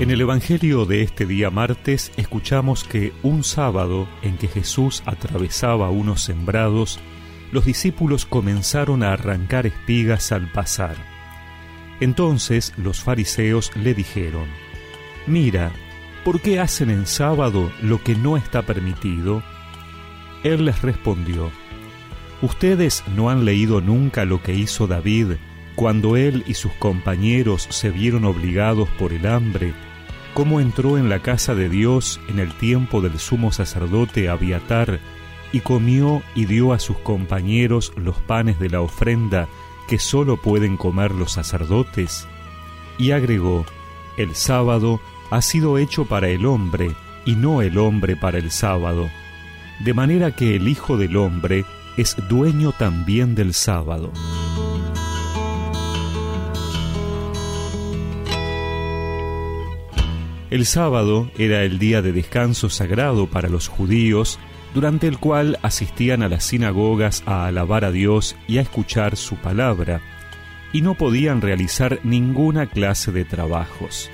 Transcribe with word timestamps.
En 0.00 0.10
el 0.10 0.22
Evangelio 0.22 0.86
de 0.86 1.02
este 1.02 1.26
día 1.26 1.50
martes 1.50 2.10
escuchamos 2.16 2.84
que 2.84 3.12
un 3.22 3.44
sábado 3.44 4.08
en 4.22 4.38
que 4.38 4.48
Jesús 4.48 5.02
atravesaba 5.04 5.90
unos 5.90 6.22
sembrados, 6.22 6.98
los 7.52 7.66
discípulos 7.66 8.24
comenzaron 8.24 9.02
a 9.02 9.12
arrancar 9.12 9.66
espigas 9.66 10.32
al 10.32 10.50
pasar. 10.50 10.96
Entonces 12.00 12.72
los 12.78 13.02
fariseos 13.02 13.76
le 13.76 13.92
dijeron, 13.92 14.46
Mira, 15.26 15.70
¿por 16.24 16.40
qué 16.40 16.60
hacen 16.60 16.88
en 16.88 17.04
sábado 17.04 17.70
lo 17.82 18.02
que 18.02 18.14
no 18.14 18.38
está 18.38 18.62
permitido? 18.62 19.42
Él 20.44 20.64
les 20.64 20.80
respondió, 20.80 21.50
Ustedes 22.40 23.04
no 23.14 23.28
han 23.28 23.44
leído 23.44 23.82
nunca 23.82 24.24
lo 24.24 24.42
que 24.42 24.54
hizo 24.54 24.86
David 24.86 25.32
cuando 25.74 26.16
él 26.16 26.42
y 26.46 26.54
sus 26.54 26.72
compañeros 26.72 27.66
se 27.68 27.90
vieron 27.90 28.24
obligados 28.24 28.88
por 28.98 29.12
el 29.12 29.26
hambre 29.26 29.74
cómo 30.34 30.60
entró 30.60 30.98
en 30.98 31.08
la 31.08 31.20
casa 31.20 31.54
de 31.54 31.68
Dios 31.68 32.20
en 32.28 32.38
el 32.38 32.52
tiempo 32.54 33.00
del 33.00 33.18
sumo 33.18 33.52
sacerdote 33.52 34.28
Abiatar 34.28 35.00
y 35.52 35.60
comió 35.60 36.22
y 36.34 36.46
dio 36.46 36.72
a 36.72 36.78
sus 36.78 36.98
compañeros 36.98 37.92
los 37.96 38.16
panes 38.16 38.58
de 38.58 38.70
la 38.70 38.80
ofrenda 38.80 39.48
que 39.88 39.98
sólo 39.98 40.36
pueden 40.36 40.76
comer 40.76 41.12
los 41.12 41.32
sacerdotes? 41.32 42.28
Y 42.98 43.10
agregó, 43.10 43.66
el 44.16 44.34
sábado 44.34 45.00
ha 45.30 45.42
sido 45.42 45.78
hecho 45.78 46.04
para 46.04 46.28
el 46.28 46.46
hombre 46.46 46.94
y 47.24 47.34
no 47.34 47.62
el 47.62 47.78
hombre 47.78 48.16
para 48.16 48.38
el 48.38 48.50
sábado, 48.50 49.10
de 49.80 49.94
manera 49.94 50.34
que 50.34 50.56
el 50.56 50.68
Hijo 50.68 50.96
del 50.96 51.16
Hombre 51.16 51.64
es 51.96 52.16
dueño 52.28 52.72
también 52.72 53.34
del 53.34 53.54
sábado. 53.54 54.12
El 60.50 60.66
sábado 60.66 61.30
era 61.38 61.62
el 61.62 61.78
día 61.78 62.02
de 62.02 62.12
descanso 62.12 62.70
sagrado 62.70 63.28
para 63.28 63.48
los 63.48 63.68
judíos, 63.68 64.40
durante 64.74 65.06
el 65.06 65.18
cual 65.18 65.58
asistían 65.62 66.24
a 66.24 66.28
las 66.28 66.44
sinagogas 66.44 67.22
a 67.24 67.46
alabar 67.46 67.84
a 67.84 67.92
Dios 67.92 68.36
y 68.48 68.58
a 68.58 68.62
escuchar 68.62 69.16
su 69.16 69.36
palabra, 69.36 70.00
y 70.72 70.82
no 70.82 70.94
podían 70.94 71.40
realizar 71.40 72.00
ninguna 72.02 72.66
clase 72.66 73.12
de 73.12 73.24
trabajos. 73.24 74.10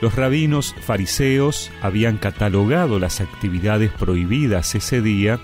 Los 0.00 0.14
rabinos 0.14 0.74
fariseos 0.80 1.70
habían 1.82 2.16
catalogado 2.16 2.98
las 2.98 3.20
actividades 3.20 3.90
prohibidas 3.90 4.74
ese 4.74 5.02
día 5.02 5.38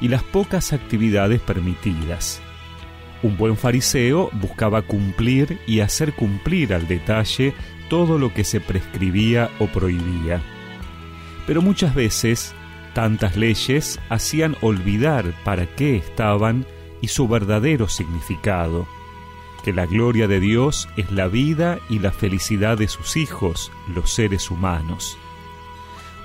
y 0.00 0.08
las 0.08 0.22
pocas 0.22 0.72
actividades 0.72 1.40
permitidas. 1.40 2.40
Un 3.22 3.36
buen 3.36 3.56
fariseo 3.56 4.30
buscaba 4.32 4.82
cumplir 4.82 5.58
y 5.66 5.80
hacer 5.80 6.14
cumplir 6.14 6.74
al 6.74 6.86
detalle 6.86 7.54
todo 7.94 8.18
lo 8.18 8.34
que 8.34 8.42
se 8.42 8.60
prescribía 8.60 9.52
o 9.60 9.68
prohibía. 9.68 10.42
Pero 11.46 11.62
muchas 11.62 11.94
veces 11.94 12.52
tantas 12.92 13.36
leyes 13.36 14.00
hacían 14.08 14.56
olvidar 14.62 15.32
para 15.44 15.66
qué 15.76 15.94
estaban 15.94 16.66
y 17.00 17.06
su 17.06 17.28
verdadero 17.28 17.86
significado, 17.86 18.88
que 19.62 19.72
la 19.72 19.86
gloria 19.86 20.26
de 20.26 20.40
Dios 20.40 20.88
es 20.96 21.12
la 21.12 21.28
vida 21.28 21.78
y 21.88 22.00
la 22.00 22.10
felicidad 22.10 22.76
de 22.78 22.88
sus 22.88 23.16
hijos, 23.16 23.70
los 23.94 24.12
seres 24.12 24.50
humanos. 24.50 25.16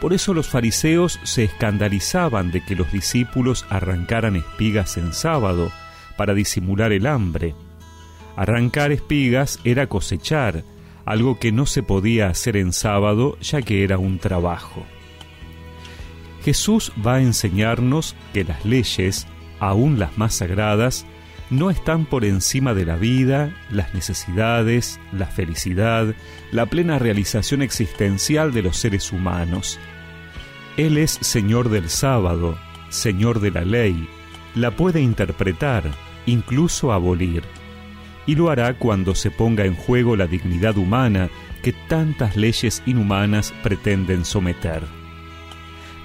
Por 0.02 0.12
eso 0.14 0.34
los 0.34 0.50
fariseos 0.50 1.20
se 1.22 1.44
escandalizaban 1.44 2.50
de 2.50 2.66
que 2.66 2.76
los 2.76 2.92
discípulos 2.92 3.68
arrancaran 3.70 4.36
espigas 4.36 4.98
en 4.98 5.14
sábado 5.14 5.72
para 6.18 6.34
disimular 6.34 6.92
el 6.94 7.06
hambre. 7.06 7.54
Arrancar 8.36 8.92
espigas 8.92 9.60
era 9.64 9.86
cosechar, 9.86 10.64
algo 11.10 11.40
que 11.40 11.52
no 11.52 11.66
se 11.66 11.82
podía 11.82 12.28
hacer 12.28 12.56
en 12.56 12.72
sábado 12.72 13.36
ya 13.42 13.64
que 13.64 13.84
era 13.84 13.98
un 13.98 14.20
trabajo. 14.20 14.86
Jesús 16.44 16.92
va 17.04 17.16
a 17.16 17.22
enseñarnos 17.22 18.16
que 18.32 18.44
las 18.44 18.64
leyes, 18.64 19.26
aun 19.60 19.98
las 19.98 20.20
más 20.20 20.36
sagradas, 20.36 21.08
no 21.50 21.72
están 21.72 22.06
por 22.06 22.26
encima 22.26 22.76
de 22.76 22.86
la 22.86 22.96
vida, 22.96 23.58
las 23.72 23.96
necesidades, 23.96 25.00
la 25.12 25.26
felicidad, 25.26 26.14
la 26.52 26.68
plena 26.68 27.00
realización 27.00 27.64
existencial 27.64 28.54
de 28.54 28.62
los 28.62 28.78
seres 28.78 29.12
humanos. 29.12 29.80
Él 30.78 31.00
es 31.00 31.18
Señor 31.22 31.70
del 31.70 31.90
sábado, 31.90 32.56
Señor 32.90 33.40
de 33.40 33.50
la 33.50 33.66
ley, 33.66 34.08
la 34.54 34.76
puede 34.76 35.02
interpretar, 35.02 35.90
incluso 36.28 36.94
abolir 36.94 37.42
y 38.30 38.36
lo 38.36 38.52
hará 38.52 38.76
cuando 38.76 39.16
se 39.16 39.32
ponga 39.32 39.66
en 39.66 39.76
juego 39.76 40.16
la 40.16 40.28
dignidad 40.28 40.78
humana 40.78 41.32
que 41.64 41.74
tantas 41.74 42.38
leyes 42.38 42.84
inhumanas 42.86 43.56
pretenden 43.64 44.24
someter. 44.24 44.84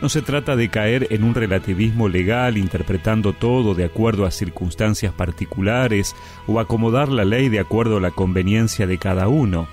No 0.01 0.09
se 0.09 0.23
trata 0.23 0.57
de 0.57 0.71
caer 0.71 1.07
en 1.11 1.23
un 1.23 1.35
relativismo 1.35 2.09
legal 2.09 2.57
interpretando 2.57 3.35
todo 3.35 3.75
de 3.75 3.85
acuerdo 3.85 4.25
a 4.25 4.31
circunstancias 4.31 5.13
particulares 5.13 6.17
o 6.47 6.61
acomodar 6.61 7.11
la 7.11 7.27
ley 7.27 7.51
de 7.51 7.61
acuerdo 7.61 7.99
a 7.99 8.01
la 8.01 8.11
conveniencia 8.11 8.87
de 8.87 8.97
cada 8.97 9.29
uno. 9.29 9.69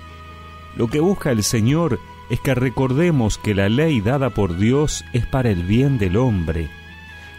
Lo 0.76 0.88
que 0.88 1.00
busca 1.00 1.30
el 1.30 1.44
Señor 1.44 2.00
es 2.28 2.38
que 2.40 2.54
recordemos 2.54 3.38
que 3.38 3.54
la 3.54 3.70
ley 3.70 4.02
dada 4.02 4.28
por 4.28 4.58
Dios 4.58 5.06
es 5.14 5.24
para 5.24 5.48
el 5.48 5.62
bien 5.62 5.96
del 5.96 6.18
hombre. 6.18 6.68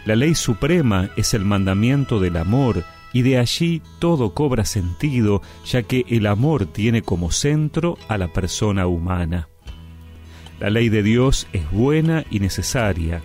La 0.06 0.16
ley 0.16 0.34
suprema 0.34 1.10
es 1.14 1.34
el 1.34 1.44
mandamiento 1.44 2.18
del 2.18 2.36
amor 2.36 2.84
y 3.14 3.22
de 3.22 3.38
allí 3.38 3.80
todo 4.00 4.34
cobra 4.34 4.66
sentido, 4.66 5.40
ya 5.64 5.84
que 5.84 6.04
el 6.08 6.26
amor 6.26 6.66
tiene 6.66 7.00
como 7.00 7.30
centro 7.30 7.96
a 8.08 8.18
la 8.18 8.32
persona 8.32 8.86
humana. 8.88 9.48
La 10.60 10.68
ley 10.68 10.88
de 10.88 11.02
Dios 11.02 11.46
es 11.52 11.70
buena 11.70 12.24
y 12.28 12.40
necesaria. 12.40 13.22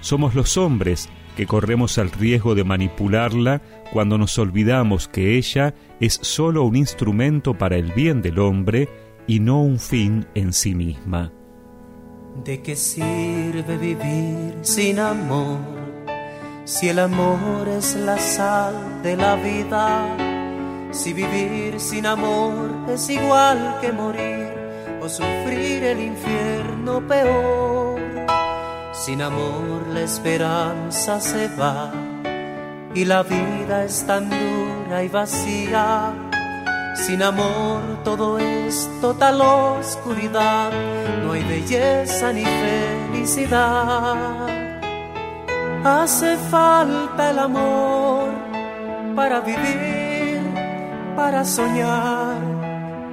Somos 0.00 0.34
los 0.34 0.56
hombres 0.58 1.08
que 1.36 1.46
corremos 1.46 1.98
el 1.98 2.10
riesgo 2.10 2.56
de 2.56 2.64
manipularla 2.64 3.62
cuando 3.92 4.18
nos 4.18 4.36
olvidamos 4.38 5.06
que 5.06 5.38
ella 5.38 5.72
es 6.00 6.18
sólo 6.20 6.64
un 6.64 6.74
instrumento 6.74 7.54
para 7.54 7.76
el 7.76 7.92
bien 7.92 8.20
del 8.22 8.40
hombre 8.40 8.88
y 9.28 9.38
no 9.38 9.62
un 9.62 9.78
fin 9.78 10.26
en 10.34 10.52
sí 10.52 10.74
misma. 10.74 11.32
¿De 12.44 12.60
qué 12.60 12.74
sirve 12.74 13.78
vivir 13.78 14.58
sin 14.62 14.98
amor? 14.98 15.77
Si 16.68 16.88
el 16.90 16.98
amor 16.98 17.66
es 17.66 17.94
la 17.94 18.18
sal 18.18 19.00
de 19.02 19.16
la 19.16 19.36
vida, 19.36 20.04
si 20.90 21.14
vivir 21.14 21.80
sin 21.80 22.04
amor 22.04 22.90
es 22.90 23.08
igual 23.08 23.78
que 23.80 23.90
morir 23.90 24.52
o 25.00 25.08
sufrir 25.08 25.82
el 25.82 25.98
infierno 25.98 27.00
peor, 27.08 27.98
sin 28.92 29.22
amor 29.22 29.86
la 29.94 30.02
esperanza 30.02 31.22
se 31.22 31.48
va 31.56 31.90
y 32.94 33.06
la 33.06 33.22
vida 33.22 33.84
es 33.84 34.04
tan 34.06 34.28
dura 34.28 35.02
y 35.02 35.08
vacía. 35.08 36.12
Sin 36.96 37.22
amor 37.22 37.80
todo 38.04 38.38
es 38.38 38.90
total 39.00 39.40
oscuridad, 39.40 40.70
no 41.24 41.32
hay 41.32 41.44
belleza 41.44 42.30
ni 42.30 42.44
felicidad. 42.44 44.57
Hace 45.84 46.36
falta 46.50 47.30
el 47.30 47.38
amor 47.38 48.28
para 49.14 49.40
vivir, 49.40 50.40
para 51.16 51.44
soñar, 51.44 52.36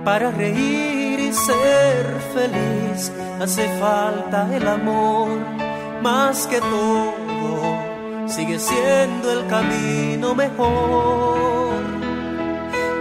para 0.03 0.31
reír 0.31 1.19
y 1.19 1.31
ser 1.31 2.05
feliz. 2.33 3.11
Hace 3.39 3.67
falta 3.79 4.47
el 4.51 4.67
amor 4.67 5.29
más 6.01 6.47
que 6.47 6.59
todo, 6.59 8.27
sigue 8.27 8.59
siendo 8.59 9.31
el 9.31 9.47
camino 9.47 10.33
mejor. 10.33 11.75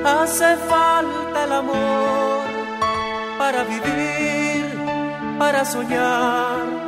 Hace 0.05 0.57
falta 0.69 1.45
el 1.45 1.53
amor 1.53 2.45
para 3.39 3.65
vivir, 3.65 4.67
para 5.39 5.65
soñar, 5.65 6.85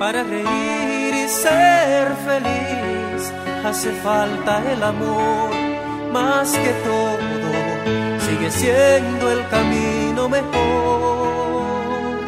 para 0.00 0.22
reír 0.24 1.28
ser 1.28 2.08
feliz. 2.24 3.32
Hace 3.62 3.92
falta 3.92 4.72
el 4.72 4.82
amor 4.82 5.50
más 6.10 6.50
que 6.52 6.72
todo. 6.88 8.18
Sigue 8.18 8.50
siendo 8.50 9.30
el 9.30 9.46
camino 9.48 10.28
mejor. 10.30 12.18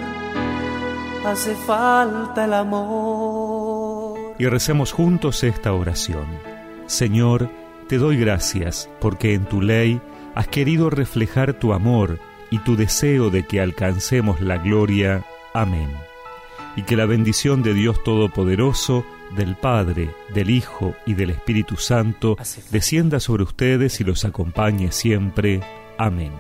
Hace 1.25 1.55
falta 1.55 2.45
el 2.45 2.53
amor. 2.53 4.35
Y 4.39 4.47
recemos 4.47 4.93
juntos 4.93 5.43
esta 5.43 5.73
oración. 5.73 6.27
Señor 6.87 7.49
te 7.89 7.97
doy 7.97 8.19
gracias 8.19 8.91
porque 9.01 9.33
en 9.33 9.47
tu 9.47 9.63
ley 9.63 10.01
has 10.35 10.47
querido 10.47 10.91
reflejar 10.91 11.55
tu 11.55 11.73
amor 11.73 12.19
y 12.51 12.59
tu 12.59 12.77
deseo 12.77 13.31
de 13.31 13.47
que 13.47 13.63
alcancemos 13.63 14.43
la 14.43 14.59
gloria. 14.59 15.25
Amén 15.55 16.12
y 16.77 16.83
que 16.83 16.97
la 16.97 17.07
bendición 17.07 17.63
de 17.63 17.75
Dios 17.75 18.03
Todopoderoso, 18.03 19.05
del 19.37 19.57
Padre, 19.57 20.11
del 20.35 20.51
Hijo 20.51 20.95
y 21.07 21.15
del 21.15 21.31
Espíritu 21.31 21.77
Santo 21.77 22.37
descienda 22.71 23.21
sobre 23.21 23.45
ustedes 23.45 24.01
y 24.01 24.05
los 24.05 24.25
acompañe 24.25 24.93
siempre. 24.93 25.61
Amén. 25.99 26.33